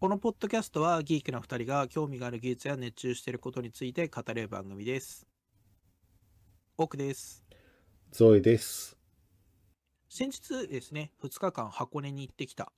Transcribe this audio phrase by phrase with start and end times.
[0.00, 5.26] このポッドキャストはギークな2人が興味がある技術や熱中していることについて語れる番組です。
[6.76, 7.44] 奥です。
[8.12, 8.96] ゾエです。
[10.08, 12.70] 先日ですね、2日間箱根に行ってきた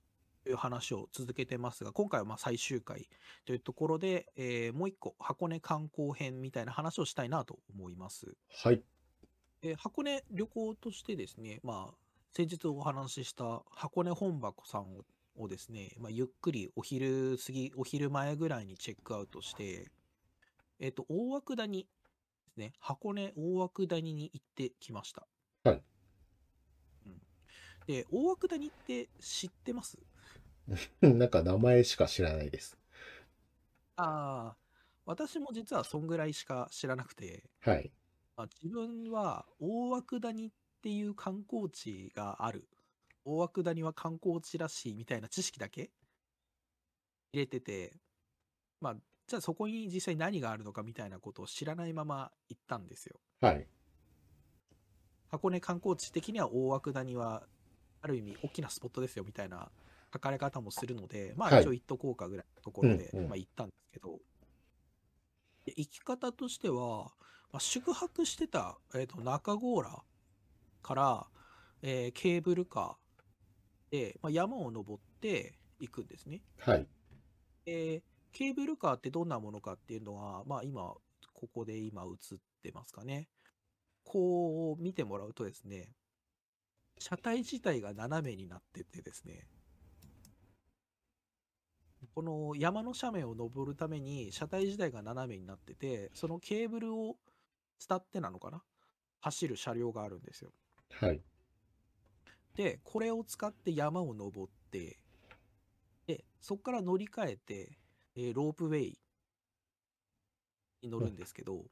[0.43, 3.07] という話を続けてますが、今回はまあ最終回
[3.45, 8.33] というところで、えーもう一個箱根観光編みたいな話をしたいなと思います。
[8.63, 8.81] はい。
[9.61, 11.93] えー箱根旅行としてですね、まあ、
[12.35, 15.03] 先日お話しした箱根本箱さんを
[15.35, 19.91] をですね、まあ、ゆっくりお昼過ぎ、お昼前ぐらいにチェックアウトして、
[20.79, 21.87] えっ、と、大涌谷で
[22.53, 25.27] すね、箱根大涌谷に行ってきました。
[25.63, 25.83] はい。
[27.05, 27.21] うん、
[27.87, 29.97] で、大涌谷って知ってます？
[31.01, 32.77] なんか名前しか知らないです。
[33.95, 34.57] ああ、
[35.05, 37.91] 私も実はそんぐらいしか知らなくて、はい。
[38.35, 42.67] まあ、自分は大涌谷っていう観光地がある。
[43.25, 45.91] 大涌谷は観光地らしいみたいな知識だけ
[47.33, 47.93] 入れてて、
[48.79, 48.95] まあ、
[49.27, 53.19] じゃあそこに実際何があるのかみたいなことを知らないまま行ったんですよ。
[53.39, 53.67] はい。
[55.29, 57.43] 箱根観光地的には大涌谷は
[58.01, 59.71] ある意味大きなスポットですよみたいな
[60.13, 64.19] 書かれ方もするので、まはいあ一応行っとこうかぐらいのところで、まあ行ったんですけど、
[65.65, 67.11] で行き方としては、
[67.53, 70.03] まあ、宿泊してた、えー、と中郷浦
[70.81, 71.27] から、
[71.81, 72.97] えーケーブルカ
[74.21, 76.41] まあ、山を登って行くんですね。
[76.59, 76.87] はい。
[77.65, 80.93] でケーブルカーってどんなものかっていうのは、まあ今、
[81.33, 83.27] ここで今映ってますかね。
[84.03, 85.89] こう見てもらうとですね、
[86.97, 89.47] 車体自体が斜めになっててですね、
[92.15, 97.17] この山の斜面を登るために車体自体が斜めになってて、そのケーブルを
[97.87, 98.63] 伝ってなのかな？
[99.19, 100.51] 走る車両があるんですよ。
[100.93, 101.21] はい。
[102.55, 104.99] で、これを使って山を登って、
[106.07, 107.77] で、そこから乗り換えて、
[108.15, 108.99] えーロープウェイ
[110.81, 111.65] に乗るんですけど、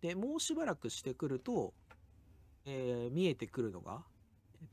[0.00, 1.74] で、もうしばらくしてくると、
[2.64, 4.04] えー見えてくるのが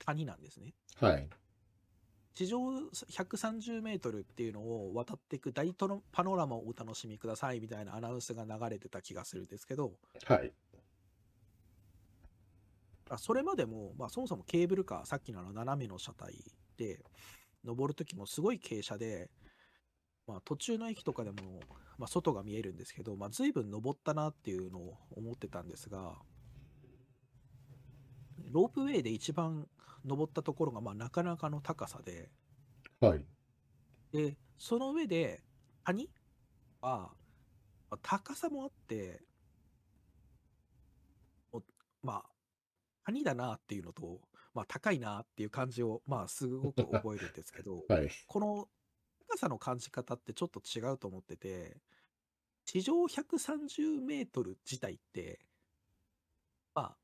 [0.05, 0.73] 谷なんですね。
[0.99, 1.29] はい。
[2.35, 2.57] 地上
[3.09, 9.91] 130メートルっていうのを渡っていく大トロパノラマをお楽しみくださいみたいなアナウンスが流れてた気がするんですけど、
[10.25, 10.53] はい。
[13.09, 16.33] あそれまでも、まあ、そもそもケーブルカー、さっきのあの斜めの車体
[16.77, 17.03] で
[17.63, 19.29] 登るときもすごい傾斜で、
[20.27, 21.59] まあ、途中の駅とかでも、
[21.97, 26.15] まあ、外が見えるんですけど、まあ、随分登ったなっていうのを思ってたんですが、
[28.51, 29.67] ロープウェイで一番
[30.05, 32.29] 登ったところが、まあ、なかなかの高さで、
[32.99, 33.25] はい。
[34.11, 35.43] で、その上で
[35.83, 36.09] 谷
[36.81, 37.15] は、
[37.89, 39.23] まあ高さもあって、
[41.51, 41.61] お
[42.03, 42.28] まあ、
[43.11, 44.21] 谷だなっていうのと、
[44.53, 48.09] まあ、高いなっていう感じを、まあ、すごく覚えるんですけど、 はい。
[48.27, 48.69] この
[49.27, 51.77] 高さの感じ方ってちょっと違うと思ってて、
[52.65, 55.39] 地上130メートル自体って、
[56.73, 56.97] まあ、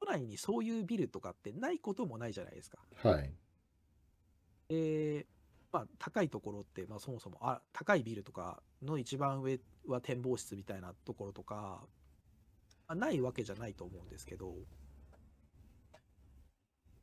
[0.00, 2.84] 都内にそういうビルとかってないこともないじゃないですか。
[2.96, 3.34] はい。
[4.68, 5.26] で、
[5.72, 11.86] まあ、高いところって、まあ、そもそもあ高いビルとかの一番上は展望室みたいなところとか、
[12.86, 14.91] まあないわけじゃないと思うんですけど結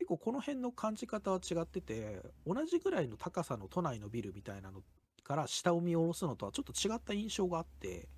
[0.09, 4.81] 構この辺の感じ方は違ってて同じぐらいの高さの都内のビルみたいなの
[5.23, 8.09] から下を見下ろすのとはちょっと違った印象があって、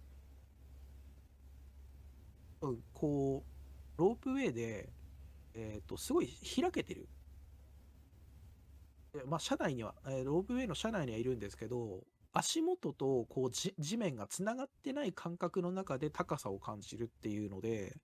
[2.61, 4.89] うん、こうロープウェイで、
[5.53, 7.07] えー、とすごい開けてる。
[9.25, 11.99] まあ、車内には、えロープウェイの車内にはいるんですけど、
[12.31, 17.97] 足元とこうじ地面がつながってない感覚の中で高さを感じるっていうので、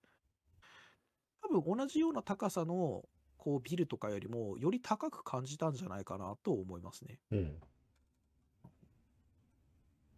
[1.41, 3.05] 多分同じような高さの
[3.47, 7.17] こうビルとかよりもより高く感じたんじゃないかなと思いますね。
[7.31, 7.55] うん。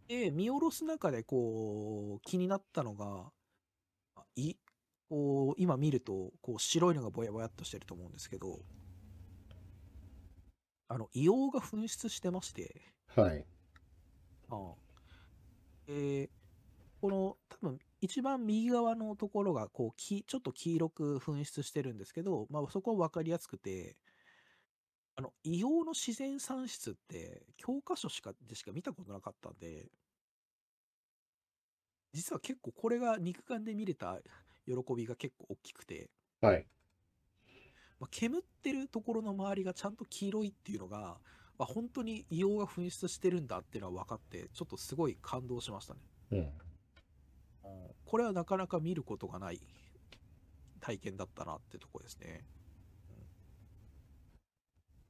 [0.08, 3.30] で、見下ろす中でこう気になったのが、
[4.16, 4.54] あい
[5.08, 8.58] こう今見るとこう白いのがぼやぼやっとしてると思うんですけど、
[10.88, 12.82] あの硫黄が噴出してまして、
[13.14, 13.46] はい。
[14.48, 14.74] ああ
[15.86, 16.28] えー
[17.00, 23.96] この多分一番右側のところがこうきちょっと黄色く噴出してるんですけど、まあ、そこは分かりやすくて
[25.16, 29.90] あの硫黄の自然産出って教科書しかでしか見たことなかったんで
[32.12, 34.18] 実は結構これが肉眼で見れた
[34.66, 36.10] 喜びが結構大きくて、
[36.40, 36.66] はい。
[37.98, 41.18] まあ、煙ってるところの周りがちゃんと黄色いっていうのが、
[41.58, 46.00] まあ、本当に硫黄が噴出してるんだっていうのは分かってちょっとすごい感動しましたね。
[46.32, 46.52] うん。
[48.10, 49.60] うんこれはなかなか見ることがない
[50.80, 52.44] 体験だったなってとこですね。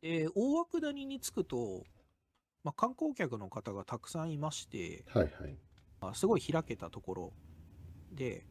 [0.03, 1.85] うんえー大涌谷に着くと、
[2.63, 5.57] まあ、観光客の方がたくさんいまして、はいはい。
[6.01, 7.33] まあすごい開けたところ
[8.13, 8.47] で、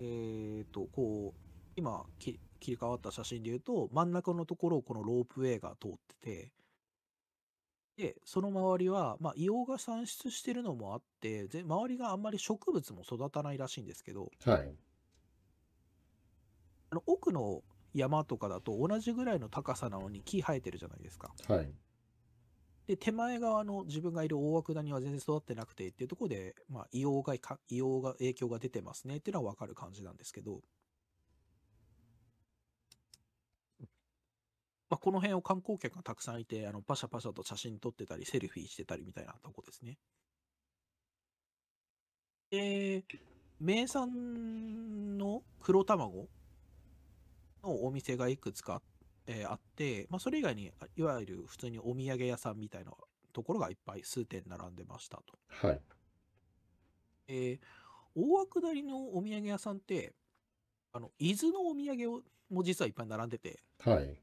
[0.00, 1.40] えっ、と、こう、
[1.76, 6.52] 今き切り替わった写真で言うと、真ん中のところをこのロープウェイが通ってて、
[7.96, 14.74] で、その周りは、まあ、硫黄が産出してるのもあって、で周りがあんまり植物も育たないらしいんですけど、はい。
[16.90, 17.62] あの奥の
[17.94, 21.32] 山とかだと同じぐらいの高さなのに木生えてるじゃないですか。
[21.48, 21.72] はい。
[22.86, 30.60] で、手前側の自分がいる大涌谷は全然育ってなくてっていうところで、まあ、硫黄がか、硫黄が影響が出てますねっていうのはわかる感じなんですけど、
[34.94, 39.98] まあ、この辺を観光客がたくさんいて、あのパシャパシャと写真撮ってたり、セルフィーしてたりみたいなとこですね。
[42.48, 43.02] で、
[43.58, 46.28] 名産の黒卵
[47.64, 48.82] のお店がいくつか
[49.26, 52.92] えーあって、まあ、それ以外にあいわゆる普通にお土産屋さんみたいな
[53.32, 55.24] ところがいっぱい数店並んでましたと。
[55.48, 55.80] はい。
[57.26, 57.58] えー
[58.16, 60.14] 大涌谷のお土産屋さんって、
[60.92, 64.16] あの伊豆のお土産をも実はいっぱい並んでて、はい。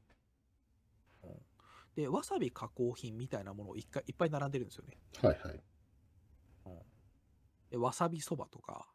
[1.94, 4.98] で、わさび加工品みたいなものをいっかいいっぱい並んでるんですよね。
[5.22, 5.60] はいはい。
[7.72, 8.86] でわさびそばとか、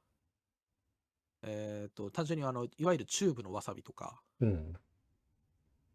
[1.42, 4.76] えっ、と、単純にあの、いわゆるチューブのわさびとか、うん。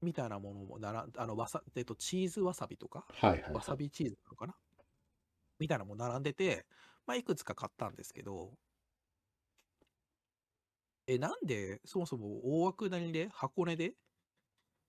[0.01, 3.53] みたいなものもなら、あの、わさ、えっと、チーズわさびとか、はいはい。
[3.53, 4.57] わさびチーズなのかな
[5.61, 6.67] みたいなのも並んでて、
[7.07, 8.51] まあ、いくつか買ったんですけど、
[11.07, 13.95] え、なんで、そもそも大涌谷で、箱根で、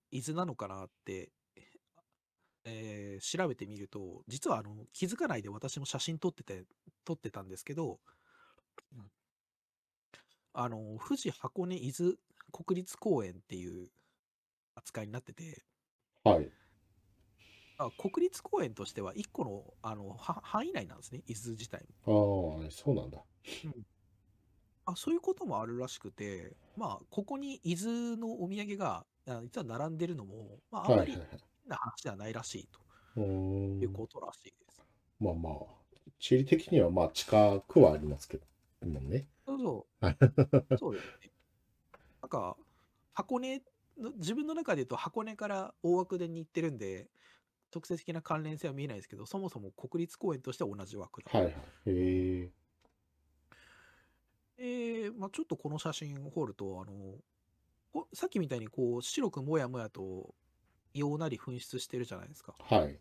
[0.10, 1.32] 伊豆なのかなって、
[2.66, 6.66] えー調べてみると、実はあの気づかないで私も写真撮ってて、
[7.06, 8.00] 撮ってたんですけど、
[8.94, 9.12] うん
[10.54, 12.14] あの、富士箱根伊豆
[12.52, 13.90] 国立公園っていう
[14.76, 15.64] 扱いになってて、
[16.24, 16.50] はい。
[17.80, 22.62] あ国立公園としては1個のあのは範囲内なんですね、伊豆自体も。
[22.64, 23.18] ああ、そうなんだ。
[24.86, 31.40] あそういうこともあるらしくて、まあ、ここに伊豆のお土産があ実は並んでるのも、まあ、あんまりはいはいはい。
[31.64, 32.70] 変な話ではないらしい
[33.16, 34.84] ということらしいです。
[35.20, 35.54] まあまあ、
[36.20, 38.46] 地理的にはまあ近くはありますけど、
[38.88, 39.26] もんね。
[39.46, 41.32] そうそう、 そうですね。
[42.22, 42.58] なんか、
[43.14, 43.62] 箱根
[43.98, 47.10] の、自分の中で言うと箱根から大涌谷に行ってるんで、
[47.74, 51.32] 直接的な関連性は見えないですけど、そもそも国立公園としては同じ枠だ。
[51.32, 51.54] はいはい。
[51.86, 52.52] へえ。
[54.58, 57.18] えーまあ、ちょっとこの写真を掘ると、あの、
[57.92, 60.34] こさっきみたいにこう白くもやもやと
[60.94, 62.60] 硫黄なり噴出してるじゃないですか。
[62.60, 63.00] はい。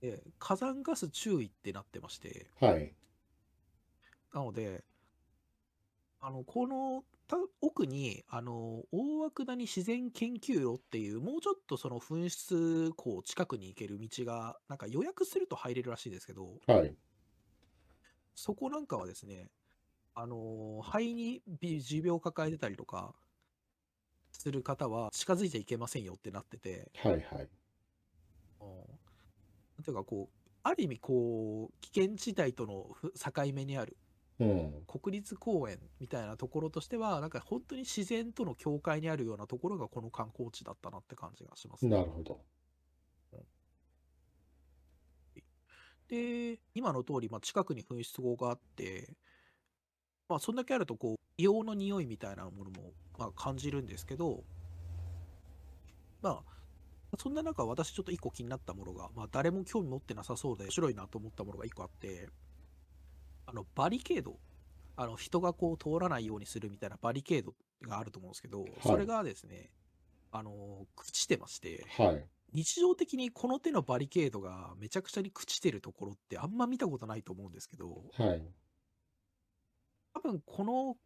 [0.00, 2.94] で、火山ガス注意ってなってまして、はい。
[4.32, 4.84] なので、
[6.20, 16.96] あの、このた奥に、あの、大涌谷自然研究路っていう、もうちょっとその噴出口近くに行ける道が、なんか予約すると入れるらしいですけど、はい。
[18.34, 19.50] そこなんかはですね、
[20.14, 23.14] あのー肺にび持病を抱えてたりとか
[24.32, 27.48] する方は近づいちゃいけませんよってなってて、はいはい。
[28.60, 29.00] うん
[29.76, 33.96] なんていうかこう、ある意味こう、危険地帯とのふ境目にある
[34.38, 34.86] うん。
[34.86, 41.90] 国立公園みたいなところとしては、なんか本当に自然との境界にあるようなところがこの観光地だったなって感じがしますね。
[41.90, 42.40] なるほど。
[46.08, 49.16] で、今の通り、まあ、近くに噴出口があって、
[50.28, 54.42] まあ、そんだけあると、こう、硫黄の匂いみたいなものも、まあ、感じるんですけど、
[56.22, 62.30] まあ、そんな中、私ちょっと一個気になったものが、まあ、誰も興味持ってなさそうで、面白いなと思ったものが一個あって、
[63.44, 64.38] あの、バリケード、
[64.96, 67.54] あの、人がこう通らないようにするみたいなバリケード
[67.86, 69.70] があると思うんですけど、それがですね、
[70.32, 72.26] あの、朽ちてまして、はい。
[72.52, 78.42] 日常的にこの手のバリケードがめちゃくちゃに朽ちてるところってあんま見たことないと思うんですけど、はい。
[80.14, 80.96] 多分この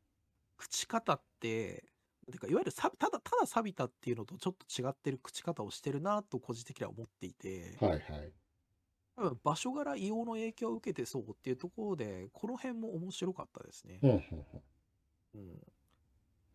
[0.58, 1.84] 朽ち方って、
[2.32, 8.32] てかいわゆるさただただ錆びたっていうのとちょっと違ってる朽ち方をしてるなと個人的には思っていて、はいはい。
[9.16, 14.00] 多分場所柄硫黄の影響を受けてそうっていうところで、この辺も面白かったですね。
[14.02, 14.18] うんうん
[15.34, 15.40] うん。
[15.40, 15.74] うん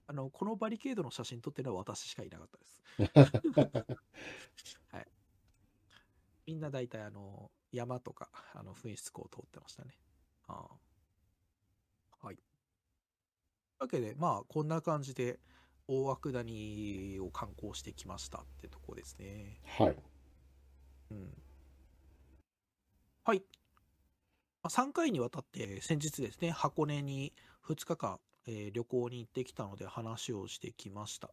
[0.07, 2.81] あのこのバリケードの写真撮ってるのは私しかいなかったです。
[4.91, 5.07] はい。
[6.47, 9.99] みんな大体あの山とかあの噴出口を通ってましたね。
[10.47, 10.67] あ
[12.21, 12.37] あはい。
[12.37, 12.43] という
[13.81, 15.39] わけで、まあこんな感じで
[15.91, 19.59] 大涌谷を観光してきましたってとこですね。
[19.65, 19.95] はい。
[21.09, 21.33] うん。
[23.25, 23.43] はい。
[24.69, 27.33] 3回にわたって先日ですね、箱根に
[27.67, 31.31] 2日間、えー旅行に行ってきたので話をしてきました。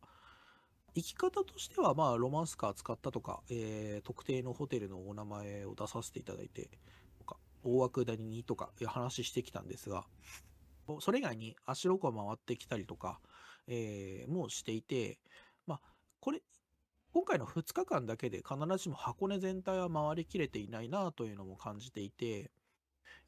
[0.95, 6.71] 行き方としては、まあ、ロマンスカー使ったとか、えー特定のホテルのお名前を出させていただいて、
[7.19, 10.07] とか大涌谷にとかいう話してきたんですが、
[11.01, 13.21] それ以外に足ロコ回ってきたりとか、
[13.69, 15.19] えーもしていて、
[15.67, 15.81] まあ、
[16.21, 16.43] これ、
[17.13, 22.51] 今回の2日間だけで必ずしも箱根全体は回りきれていないなというのも感じていて、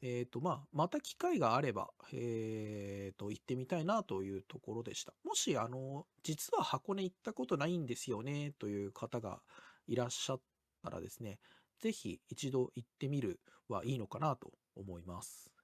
[0.01, 5.13] えっと、まあ、また機会があれば、えっと、行ってみたいなというところでした。
[5.23, 9.41] もし、あの、実は箱根行ったことないんですよね、という方が
[9.87, 10.41] いらっしゃっ
[10.83, 11.39] たらですね、
[11.79, 15.58] ぜひ一度行ってみるはいいのかなと思います。